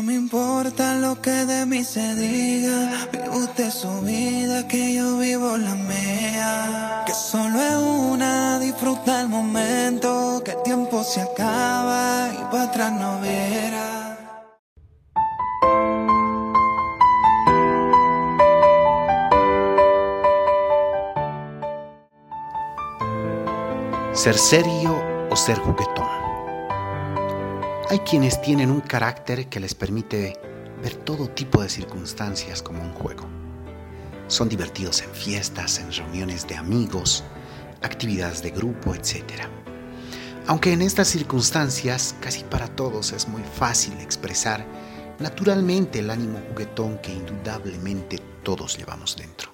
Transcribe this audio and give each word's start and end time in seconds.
No 0.00 0.06
me 0.06 0.14
importa 0.14 0.94
lo 0.94 1.20
que 1.20 1.44
de 1.44 1.66
mí 1.66 1.84
se 1.84 2.14
diga, 2.14 3.06
vive 3.12 3.28
usted 3.28 3.70
su 3.70 4.00
vida, 4.00 4.66
que 4.66 4.94
yo 4.94 5.18
vivo 5.18 5.58
la 5.58 5.74
mía. 5.74 7.04
Que 7.04 7.12
solo 7.12 7.60
es 7.60 7.74
una, 7.74 8.58
disfruta 8.58 9.20
el 9.20 9.28
momento, 9.28 10.40
que 10.42 10.52
el 10.52 10.62
tiempo 10.62 11.04
se 11.04 11.20
acaba 11.20 12.30
y 12.32 12.42
para 12.50 12.62
atrás 12.62 12.92
no 12.92 13.20
verá. 13.20 14.16
Ser 24.14 24.38
serio 24.38 24.96
o 25.30 25.36
ser 25.36 25.58
juguetón. 25.58 26.29
Hay 27.90 27.98
quienes 27.98 28.40
tienen 28.40 28.70
un 28.70 28.82
carácter 28.82 29.48
que 29.48 29.58
les 29.58 29.74
permite 29.74 30.38
ver 30.80 30.94
todo 30.94 31.28
tipo 31.28 31.60
de 31.60 31.68
circunstancias 31.68 32.62
como 32.62 32.80
un 32.80 32.92
juego. 32.92 33.26
Son 34.28 34.48
divertidos 34.48 35.02
en 35.02 35.10
fiestas, 35.10 35.80
en 35.80 35.92
reuniones 35.92 36.46
de 36.46 36.54
amigos, 36.54 37.24
actividades 37.82 38.44
de 38.44 38.52
grupo, 38.52 38.94
etc. 38.94 39.24
Aunque 40.46 40.72
en 40.72 40.82
estas 40.82 41.08
circunstancias 41.08 42.14
casi 42.20 42.44
para 42.44 42.68
todos 42.68 43.10
es 43.10 43.26
muy 43.26 43.42
fácil 43.42 43.94
expresar 43.94 44.64
naturalmente 45.18 45.98
el 45.98 46.10
ánimo 46.10 46.38
juguetón 46.48 46.96
que 46.98 47.12
indudablemente 47.12 48.20
todos 48.44 48.78
llevamos 48.78 49.16
dentro. 49.16 49.50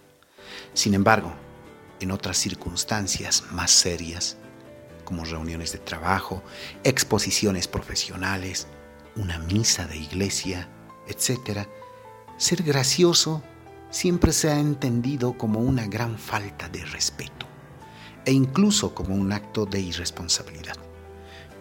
Sin 0.75 0.93
embargo, 0.93 1.33
en 2.01 2.11
otras 2.11 2.37
circunstancias 2.37 3.45
más 3.51 3.71
serias, 3.71 4.37
como 5.07 5.25
reuniones 5.25 5.73
de 5.73 5.79
trabajo, 5.79 6.43
exposiciones 6.85 7.67
profesionales, 7.67 8.67
una 9.17 9.39
misa 9.39 9.87
de 9.87 9.97
iglesia, 9.97 10.69
etc., 11.09 11.67
ser 12.37 12.63
gracioso 12.63 13.43
siempre 13.89 14.33
se 14.33 14.51
ha 14.51 14.59
entendido 14.59 15.39
como 15.39 15.61
una 15.61 15.87
gran 15.87 16.19
falta 16.19 16.69
de 16.69 16.85
respeto 16.85 17.47
e 18.27 18.33
incluso 18.33 18.95
como 18.95 19.15
un 19.15 19.33
acto 19.33 19.65
de 19.65 19.81
irresponsabilidad. 19.81 20.77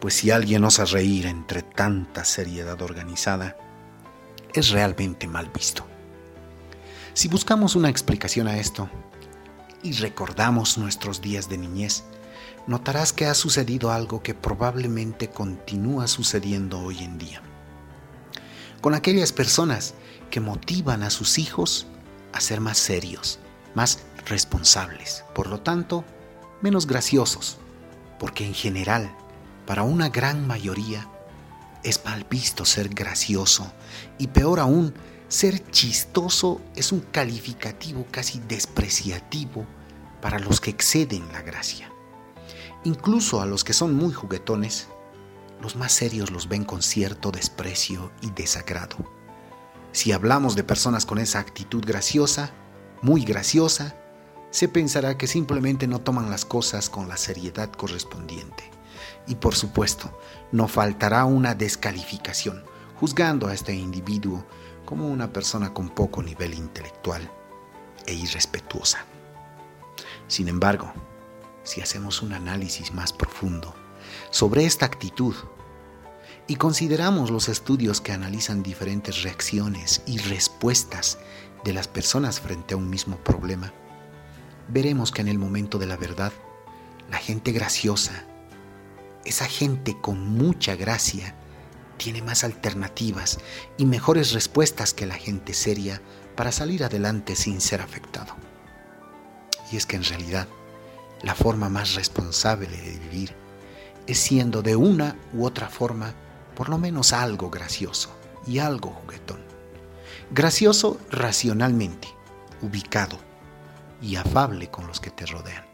Pues 0.02 0.16
si 0.16 0.32
alguien 0.32 0.66
osa 0.66 0.84
reír 0.84 1.28
entre 1.28 1.62
tanta 1.62 2.26
seriedad 2.26 2.82
organizada, 2.82 3.56
es 4.54 4.70
realmente 4.70 5.28
mal 5.28 5.50
visto. 5.50 5.86
Si 7.14 7.28
buscamos 7.30 7.76
una 7.76 7.90
explicación 7.90 8.48
a 8.48 8.58
esto 8.58 8.90
y 9.84 9.94
recordamos 9.94 10.78
nuestros 10.78 11.22
días 11.22 11.48
de 11.48 11.58
niñez, 11.58 12.04
notarás 12.68 13.14
que 13.14 13.26
ha 13.26 13.34
sucedido 13.34 13.92
algo 13.92 14.24
que 14.24 14.34
probablemente 14.34 15.30
continúa 15.30 16.08
sucediendo 16.08 16.80
hoy 16.80 17.00
en 17.00 17.18
día. 17.18 17.42
Con 18.82 18.94
aquellas 18.94 19.32
personas 19.32 19.94
que 20.30 20.40
motivan 20.40 21.04
a 21.04 21.10
sus 21.10 21.38
hijos 21.38 21.88
a 22.34 22.42
ser 22.42 22.62
más 22.62 22.78
serios, 22.78 23.40
más 23.74 24.00
responsables, 24.26 25.24
por 25.34 25.48
lo 25.48 25.62
tanto, 25.62 26.04
menos 26.62 26.88
graciosos, 26.88 27.58
porque 28.20 28.46
en 28.46 28.54
general, 28.54 29.16
para 29.66 29.84
una 29.84 30.10
gran 30.10 30.48
mayoría, 30.48 31.08
es 31.84 32.04
mal 32.04 32.26
visto 32.30 32.66
ser 32.66 32.90
gracioso 32.90 33.72
y 34.18 34.28
peor 34.28 34.60
aún, 34.60 34.94
ser 35.28 35.70
chistoso 35.72 36.62
es 36.76 36.92
un 36.92 37.02
calificativo 37.02 38.06
casi 38.10 38.40
despreciativo 38.48 39.66
para 40.22 40.40
los 40.40 40.60
que 40.60 40.72
exceden 40.72 41.32
la 41.32 41.42
gracia. 41.42 41.95
Incluso 42.86 43.42
a 43.42 43.48
los 43.48 43.64
que 43.64 43.74
son 43.74 43.96
muy 43.96 44.14
juguetones, 44.14 44.90
los 45.60 45.76
más 45.76 45.92
serios 45.92 46.30
los 46.30 46.48
ven 46.48 46.64
con 46.64 46.84
cierto 46.84 47.32
desprecio 47.32 48.12
y 48.22 48.30
desagrado. 48.30 48.98
Si 49.92 50.12
hablamos 50.12 50.56
de 50.56 50.64
personas 50.64 51.08
con 51.08 51.18
esa 51.18 51.40
actitud 51.40 51.84
graciosa, 51.84 52.52
muy 53.02 53.26
graciosa, 53.26 53.96
se 54.52 54.68
pensará 54.68 55.18
que 55.18 55.26
simplemente 55.26 55.88
no 55.88 56.00
toman 56.00 56.30
las 56.30 56.46
cosas 56.46 56.92
con 56.92 57.10
la 57.10 57.18
seriedad 57.18 57.72
correspondiente. 57.72 58.70
Y 59.26 59.34
por 59.34 59.56
supuesto, 59.56 60.16
no 60.52 60.68
faltará 60.68 61.26
una 61.26 61.56
descalificación, 61.56 62.64
juzgando 63.00 63.48
a 63.48 63.56
este 63.56 63.74
individuo 63.74 64.46
como 64.86 65.08
una 65.08 65.34
persona 65.34 65.74
con 65.74 65.90
poco 65.90 66.22
nivel 66.22 66.54
intelectual 66.54 67.32
e 68.06 68.14
irrespetuosa. 68.14 69.06
Sin 70.28 70.48
embargo, 70.50 70.94
si 71.66 71.82
hacemos 71.82 72.22
un 72.22 72.32
análisis 72.32 72.94
más 72.94 73.12
profundo 73.12 73.76
sobre 74.30 74.66
esta 74.66 74.86
actitud 74.86 75.36
y 76.48 76.56
consideramos 76.56 77.32
los 77.32 77.50
estudios 77.50 78.00
que 78.00 78.14
analizan 78.14 78.64
diferentes 78.64 79.24
reacciones 79.24 80.04
y 80.06 80.20
respuestas 80.20 81.18
de 81.64 81.74
las 81.74 81.88
personas 81.88 82.40
frente 82.40 82.76
a 82.76 82.78
un 82.78 82.90
mismo 82.90 83.18
problema, 83.18 83.74
veremos 84.68 85.12
que 85.12 85.22
en 85.22 85.28
el 85.28 85.40
momento 85.40 85.80
de 85.80 85.88
la 85.88 85.98
verdad, 85.98 86.32
la 87.10 87.18
gente 87.18 87.52
graciosa, 87.52 88.26
esa 89.26 89.46
gente 89.46 89.98
con 90.00 90.20
mucha 90.20 90.76
gracia, 90.76 91.36
tiene 91.98 92.22
más 92.22 92.44
alternativas 92.44 93.40
y 93.78 93.86
mejores 93.86 94.34
respuestas 94.34 94.94
que 94.94 95.06
la 95.06 95.16
gente 95.16 95.54
seria 95.54 96.02
para 96.36 96.52
salir 96.52 96.84
adelante 96.84 97.36
sin 97.36 97.62
ser 97.62 97.82
afectado. 97.82 98.36
Y 99.72 99.78
es 99.78 99.86
que 99.86 99.96
en 99.96 100.04
realidad, 100.04 100.48
la 101.22 101.36
forma 101.36 101.70
más 101.70 101.96
responsable 101.96 102.68
de 102.68 103.00
vivir 103.00 103.36
es 104.08 104.20
siendo 104.20 104.62
de 104.62 104.76
una 104.76 105.18
u 105.34 105.46
otra 105.46 105.70
forma 105.70 106.14
por 106.56 106.70
lo 106.70 106.78
menos 106.78 107.14
algo 107.14 107.50
gracioso 107.50 108.10
y 108.48 108.60
algo 108.60 108.92
juguetón. 108.92 109.42
Gracioso 110.32 111.00
racionalmente, 111.12 112.08
ubicado 112.62 113.18
y 114.02 114.16
afable 114.16 114.70
con 114.70 114.88
los 114.88 115.00
que 115.00 115.12
te 115.12 115.26
rodean, 115.26 115.66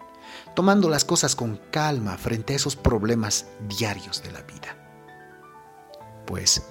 tomando 0.56 0.90
las 0.90 1.06
cosas 1.06 1.36
con 1.36 1.60
calma 1.72 2.18
frente 2.18 2.54
a 2.54 2.56
esos 2.56 2.76
problemas 2.76 3.48
diarios 3.68 4.24
de 4.24 4.32
la 4.32 4.42
vida. 4.42 4.78
Pues 6.26 6.64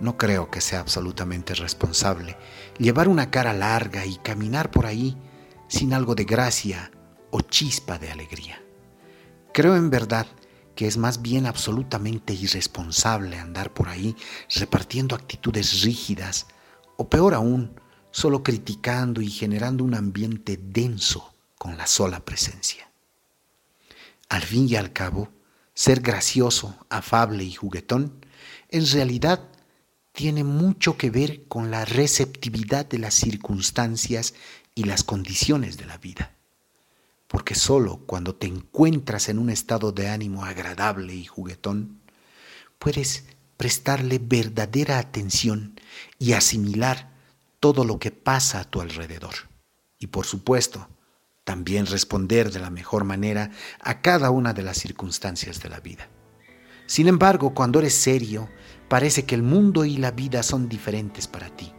no 0.00 0.16
creo 0.16 0.50
que 0.50 0.60
sea 0.60 0.80
absolutamente 0.80 1.54
responsable 1.54 2.36
llevar 2.78 3.08
una 3.08 3.30
cara 3.30 3.52
larga 3.52 4.06
y 4.06 4.16
caminar 4.16 4.70
por 4.70 4.86
ahí 4.86 5.16
sin 5.66 5.92
algo 5.92 6.14
de 6.14 6.24
gracia 6.24 6.90
o 7.30 7.40
chispa 7.40 7.98
de 7.98 8.10
alegría. 8.10 8.62
Creo 9.52 9.76
en 9.76 9.90
verdad 9.90 10.26
que 10.74 10.86
es 10.86 10.96
más 10.96 11.22
bien 11.22 11.46
absolutamente 11.46 12.32
irresponsable 12.32 13.36
andar 13.36 13.74
por 13.74 13.88
ahí 13.88 14.14
repartiendo 14.54 15.16
actitudes 15.16 15.82
rígidas 15.82 16.46
o 16.96 17.08
peor 17.08 17.34
aún, 17.34 17.80
solo 18.12 18.44
criticando 18.44 19.20
y 19.20 19.28
generando 19.28 19.82
un 19.82 19.94
ambiente 19.94 20.56
denso 20.62 21.34
con 21.58 21.76
la 21.76 21.86
sola 21.86 22.24
presencia. 22.24 22.90
Al 24.28 24.42
fin 24.42 24.68
y 24.68 24.76
al 24.76 24.92
cabo, 24.92 25.30
ser 25.74 26.00
gracioso, 26.00 26.76
afable 26.90 27.42
y 27.42 27.52
juguetón, 27.52 28.24
en 28.68 28.86
realidad 28.86 29.48
tiene 30.12 30.44
mucho 30.44 30.96
que 30.96 31.10
ver 31.10 31.48
con 31.48 31.72
la 31.72 31.84
receptividad 31.84 32.86
de 32.86 32.98
las 32.98 33.14
circunstancias 33.14 34.34
y 34.76 34.84
las 34.84 35.02
condiciones 35.02 35.76
de 35.76 35.86
la 35.86 35.98
vida 35.98 36.37
porque 37.28 37.54
solo 37.54 37.98
cuando 38.06 38.34
te 38.34 38.46
encuentras 38.46 39.28
en 39.28 39.38
un 39.38 39.50
estado 39.50 39.92
de 39.92 40.08
ánimo 40.08 40.44
agradable 40.44 41.14
y 41.14 41.24
juguetón, 41.24 42.00
puedes 42.78 43.24
prestarle 43.56 44.18
verdadera 44.18 44.98
atención 44.98 45.78
y 46.18 46.32
asimilar 46.32 47.12
todo 47.60 47.84
lo 47.84 47.98
que 47.98 48.10
pasa 48.10 48.60
a 48.60 48.64
tu 48.64 48.80
alrededor. 48.80 49.34
Y 49.98 50.08
por 50.08 50.26
supuesto, 50.26 50.88
también 51.44 51.86
responder 51.86 52.50
de 52.52 52.60
la 52.60 52.70
mejor 52.70 53.04
manera 53.04 53.50
a 53.80 54.00
cada 54.00 54.30
una 54.30 54.52
de 54.52 54.62
las 54.62 54.78
circunstancias 54.78 55.60
de 55.60 55.68
la 55.68 55.80
vida. 55.80 56.08
Sin 56.86 57.08
embargo, 57.08 57.52
cuando 57.54 57.80
eres 57.80 57.94
serio, 57.94 58.48
parece 58.88 59.24
que 59.24 59.34
el 59.34 59.42
mundo 59.42 59.84
y 59.84 59.96
la 59.96 60.10
vida 60.10 60.42
son 60.42 60.68
diferentes 60.68 61.26
para 61.26 61.48
ti, 61.54 61.72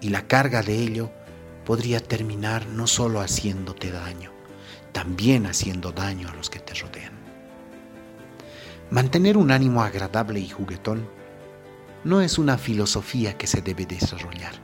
y 0.00 0.08
la 0.08 0.26
carga 0.26 0.62
de 0.62 0.78
ello 0.78 1.10
podría 1.64 2.00
terminar 2.00 2.66
no 2.66 2.86
solo 2.86 3.20
haciéndote 3.20 3.90
daño, 3.90 4.32
también 4.98 5.46
haciendo 5.46 5.92
daño 5.92 6.28
a 6.28 6.34
los 6.34 6.50
que 6.50 6.58
te 6.58 6.74
rodean. 6.74 7.12
Mantener 8.90 9.36
un 9.36 9.52
ánimo 9.52 9.84
agradable 9.84 10.40
y 10.40 10.48
juguetón 10.48 11.08
no 12.02 12.20
es 12.20 12.36
una 12.36 12.58
filosofía 12.58 13.38
que 13.38 13.46
se 13.46 13.62
debe 13.62 13.86
desarrollar. 13.86 14.54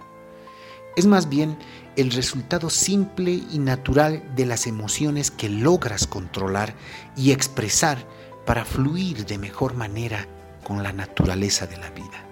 Es 0.97 1.07
más 1.07 1.29
bien 1.29 1.57
el 1.95 2.11
resultado 2.11 2.69
simple 2.69 3.31
y 3.31 3.61
natural 3.61 4.25
de 4.35 4.45
las 4.45 4.67
emociones 4.67 5.31
que 5.31 5.49
logras 5.49 6.09
controlar 6.09 6.75
y 7.17 7.31
expresar 7.31 8.05
para 8.45 8.65
fluir 8.65 9.27
de 9.27 9.39
mejor 9.39 9.75
manera 9.75 10.27
con 10.65 10.83
la 10.83 10.93
naturaleza 10.93 11.69
de 11.69 11.77
la 11.77 11.91
vida. 11.91 12.27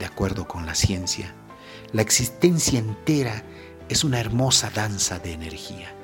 De 0.00 0.06
acuerdo 0.06 0.48
con 0.48 0.66
la 0.66 0.74
ciencia, 0.74 1.32
la 1.92 2.02
existencia 2.02 2.80
entera 2.80 3.44
es 3.88 4.02
una 4.02 4.18
hermosa 4.18 4.70
danza 4.74 5.20
de 5.20 5.34
energía 5.34 5.96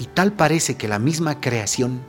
y 0.00 0.06
tal 0.06 0.32
parece 0.32 0.76
que 0.76 0.88
la 0.88 0.98
misma 0.98 1.40
creación 1.40 2.00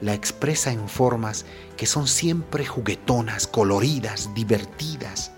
la 0.00 0.14
expresa 0.14 0.72
en 0.72 0.88
formas 0.88 1.44
que 1.76 1.86
son 1.86 2.06
siempre 2.06 2.64
juguetonas, 2.64 3.48
coloridas, 3.48 4.30
divertidas, 4.32 5.32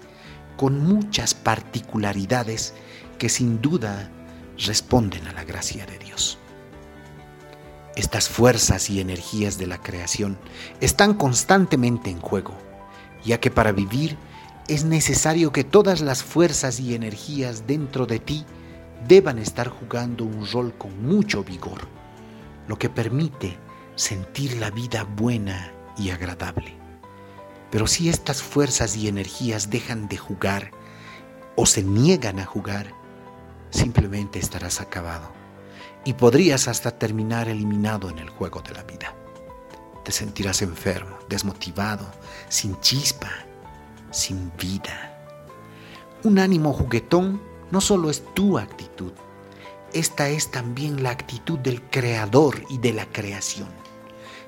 con 0.59 0.79
muchas 0.81 1.33
particularidades 1.33 2.75
que 3.19 3.31
sin 3.31 3.63
duda 3.63 4.11
responden 4.59 5.27
a 5.29 5.33
la 5.33 5.45
gracia 5.45 5.87
de 5.87 5.99
Dios. 5.99 6.39
Estas 7.97 8.29
fuerzas 8.29 8.91
y 8.91 9.01
energías 9.01 9.57
de 9.57 9.67
la 9.67 9.79
creación 9.79 10.39
están 10.81 11.15
constantemente 11.15 12.11
en 12.11 12.21
juego, 12.21 12.55
ya 13.25 13.41
que 13.41 13.51
para 13.51 13.73
vivir 13.73 14.19
es 14.69 14.85
necesario 14.85 15.53
que 15.53 15.65
todas 15.65 16.03
las 16.03 16.23
fuerzas 16.23 16.81
y 16.81 16.95
energías 16.95 17.67
dentro 17.67 18.05
de 18.05 18.19
ti 18.19 18.45
deban 19.07 19.39
estar 19.39 19.69
jugando 19.69 20.25
un 20.25 20.47
rol 20.51 20.75
con 20.79 21.07
mucho 21.07 21.45
vigor, 21.45 21.89
lo 22.69 22.79
que 22.79 22.89
permite 22.89 23.59
sentir 23.95 24.57
la 24.57 24.71
vida 24.71 25.05
buena 25.05 25.73
y 25.97 26.11
agradable. 26.11 26.75
Pero 27.71 27.87
si 27.87 28.09
estas 28.09 28.43
fuerzas 28.43 28.97
y 28.97 29.09
energías 29.09 29.71
dejan 29.71 30.09
de 30.09 30.17
jugar 30.17 30.71
o 31.57 31.67
se 31.67 31.83
niegan 31.83 32.39
a 32.39 32.47
jugar, 32.47 32.95
simplemente 33.71 34.39
estarás 34.39 34.81
acabado 34.81 35.33
y 36.05 36.13
podrías 36.13 36.69
hasta 36.69 36.93
terminar 36.93 37.49
eliminado 37.49 38.11
en 38.11 38.19
el 38.19 38.29
juego 38.29 38.61
de 38.61 38.73
la 38.73 38.83
vida. 38.85 39.15
Te 40.05 40.13
sentirás 40.13 40.63
enfermo, 40.63 41.19
desmotivado, 41.29 42.07
sin 42.49 42.79
chispa, 42.81 43.31
sin 44.11 44.53
vida. 44.57 45.11
Un 46.23 46.39
ánimo 46.39 46.73
juguetón 46.73 47.41
no 47.71 47.81
solo 47.81 48.11
es 48.11 48.23
tu 48.35 48.59
actitud, 48.59 49.13
esta 49.95 50.29
es 50.29 50.51
también 50.51 51.05
la 51.05 51.11
actitud 51.11 51.57
del 51.57 51.81
creador 51.83 52.63
y 52.69 52.79
de 52.79 52.93
la 52.93 53.07
creación. 53.07 53.69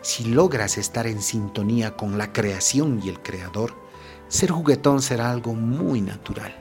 Si 0.02 0.24
logras 0.24 0.76
estar 0.76 1.06
en 1.06 1.22
sintonía 1.22 1.96
con 1.96 2.18
la 2.18 2.32
creación 2.32 3.00
y 3.00 3.08
el 3.08 3.22
creador, 3.22 3.72
ser 4.26 4.50
juguetón 4.50 5.02
será 5.02 5.30
algo 5.30 5.54
muy 5.54 6.00
natural. 6.00 6.52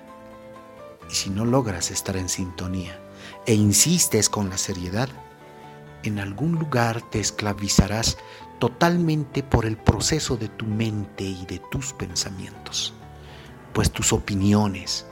Y 1.10 1.16
si 1.16 1.32
no 1.32 1.46
logras 1.46 1.90
estar 1.90 2.16
en 2.16 2.30
sintonía 2.30 3.00
e 3.48 3.56
insistes 3.56 4.30
con 4.30 4.52
la 4.52 4.58
seriedad, 4.60 5.10
en 6.04 6.20
algún 6.20 6.52
lugar 6.52 7.02
te 7.10 7.20
esclavizarás 7.20 8.18
totalmente 8.60 9.42
por 9.42 9.66
el 9.66 9.78
proceso 9.78 10.38
de 10.38 10.48
tu 10.48 10.66
mente 10.66 11.24
y 11.24 11.44
de 11.48 11.60
tus 11.72 11.94
pensamientos, 11.94 12.94
pues 13.74 13.92
tus 13.92 14.14
opiniones, 14.14 15.08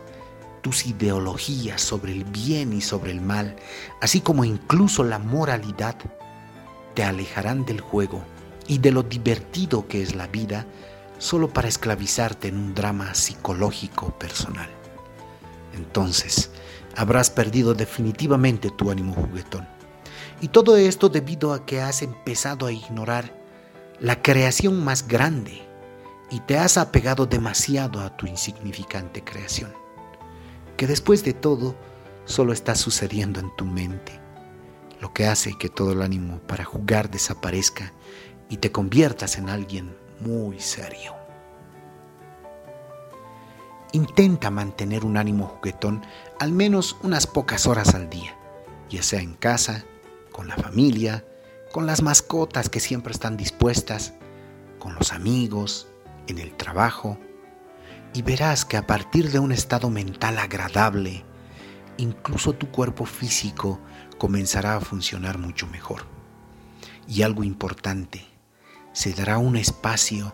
tus 0.63 0.87
ideologías 0.87 1.81
sobre 1.81 2.13
el 2.13 2.23
bien 2.23 2.73
y 2.73 2.81
sobre 2.81 3.11
el 3.11 3.21
mal, 3.21 3.55
así 4.01 4.21
como 4.21 4.45
incluso 4.45 5.03
la 5.03 5.19
moralidad, 5.19 5.95
te 6.95 7.03
alejarán 7.03 7.65
del 7.65 7.81
juego 7.81 8.23
y 8.65 8.79
de 8.79 8.91
lo 8.91 9.03
divertido 9.03 9.87
que 9.87 10.01
es 10.01 10.15
la 10.15 10.25
vida 10.27 10.65
solo 11.19 11.49
para 11.49 11.67
esclavizarte 11.67 12.47
en 12.47 12.57
un 12.57 12.73
drama 12.73 13.13
psicológico 13.13 14.17
personal. 14.17 14.69
Entonces, 15.75 16.49
habrás 16.95 17.29
perdido 17.29 17.73
definitivamente 17.73 18.69
tu 18.69 18.89
ánimo 18.89 19.13
juguetón. 19.13 19.67
Y 20.41 20.47
todo 20.49 20.77
esto 20.77 21.09
debido 21.09 21.53
a 21.53 21.65
que 21.65 21.81
has 21.81 22.01
empezado 22.01 22.67
a 22.67 22.71
ignorar 22.71 23.33
la 23.99 24.21
creación 24.21 24.83
más 24.83 25.07
grande 25.07 25.61
y 26.29 26.39
te 26.41 26.57
has 26.57 26.77
apegado 26.77 27.25
demasiado 27.25 28.01
a 28.01 28.15
tu 28.15 28.27
insignificante 28.27 29.23
creación, 29.23 29.73
que 30.77 30.87
después 30.87 31.23
de 31.23 31.33
todo 31.33 31.75
solo 32.25 32.53
está 32.53 32.75
sucediendo 32.75 33.39
en 33.39 33.55
tu 33.55 33.65
mente, 33.65 34.19
lo 35.01 35.13
que 35.13 35.27
hace 35.27 35.57
que 35.57 35.69
todo 35.69 35.91
el 35.91 36.01
ánimo 36.01 36.39
para 36.39 36.63
jugar 36.63 37.11
desaparezca 37.11 37.93
y 38.49 38.57
te 38.57 38.71
conviertas 38.71 39.37
en 39.37 39.49
alguien 39.49 39.95
muy 40.19 40.59
serio. 40.59 41.15
Intenta 43.91 44.49
mantener 44.49 45.05
un 45.05 45.17
ánimo 45.17 45.45
juguetón 45.45 46.03
al 46.39 46.51
menos 46.51 46.97
unas 47.03 47.27
pocas 47.27 47.67
horas 47.67 47.93
al 47.93 48.09
día, 48.09 48.35
ya 48.89 49.03
sea 49.03 49.21
en 49.21 49.33
casa, 49.33 49.85
con 50.31 50.47
la 50.47 50.55
familia, 50.55 51.25
con 51.71 51.85
las 51.85 52.01
mascotas 52.01 52.69
que 52.69 52.79
siempre 52.79 53.13
están 53.13 53.37
dispuestas, 53.37 54.13
con 54.79 54.95
los 54.95 55.11
amigos, 55.11 55.87
en 56.27 56.39
el 56.39 56.55
trabajo, 56.55 57.17
y 58.13 58.21
verás 58.21 58.65
que 58.65 58.77
a 58.77 58.87
partir 58.87 59.31
de 59.31 59.39
un 59.39 59.51
estado 59.51 59.89
mental 59.89 60.37
agradable, 60.37 61.23
incluso 61.97 62.53
tu 62.53 62.69
cuerpo 62.69 63.05
físico 63.05 63.79
comenzará 64.17 64.75
a 64.75 64.81
funcionar 64.81 65.37
mucho 65.37 65.67
mejor. 65.67 66.05
Y 67.07 67.23
algo 67.23 67.43
importante, 67.43 68.25
se 68.93 69.13
dará 69.13 69.37
un 69.37 69.55
espacio 69.55 70.33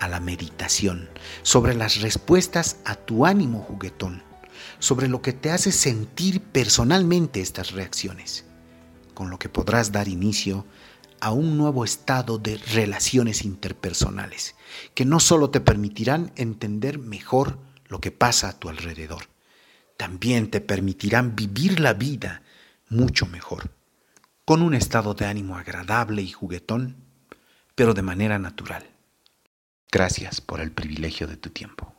a 0.00 0.08
la 0.08 0.20
meditación 0.20 1.08
sobre 1.42 1.74
las 1.74 2.00
respuestas 2.00 2.76
a 2.84 2.94
tu 2.94 3.26
ánimo 3.26 3.60
juguetón, 3.60 4.22
sobre 4.78 5.08
lo 5.08 5.22
que 5.22 5.32
te 5.32 5.50
hace 5.50 5.72
sentir 5.72 6.42
personalmente 6.42 7.40
estas 7.40 7.72
reacciones 7.72 8.44
con 9.14 9.30
lo 9.30 9.38
que 9.38 9.48
podrás 9.48 9.92
dar 9.92 10.08
inicio 10.08 10.66
a 11.24 11.32
un 11.32 11.56
nuevo 11.56 11.86
estado 11.86 12.36
de 12.36 12.58
relaciones 12.58 13.46
interpersonales, 13.46 14.56
que 14.92 15.06
no 15.06 15.20
solo 15.20 15.48
te 15.48 15.58
permitirán 15.58 16.32
entender 16.36 16.98
mejor 16.98 17.58
lo 17.88 17.98
que 17.98 18.10
pasa 18.10 18.50
a 18.50 18.58
tu 18.58 18.68
alrededor, 18.68 19.30
también 19.96 20.50
te 20.50 20.60
permitirán 20.60 21.34
vivir 21.34 21.80
la 21.80 21.94
vida 21.94 22.42
mucho 22.90 23.24
mejor, 23.24 23.70
con 24.44 24.60
un 24.60 24.74
estado 24.74 25.14
de 25.14 25.24
ánimo 25.24 25.56
agradable 25.56 26.20
y 26.20 26.30
juguetón, 26.30 26.96
pero 27.74 27.94
de 27.94 28.02
manera 28.02 28.38
natural. 28.38 28.86
Gracias 29.90 30.42
por 30.42 30.60
el 30.60 30.72
privilegio 30.72 31.26
de 31.26 31.38
tu 31.38 31.48
tiempo. 31.48 31.94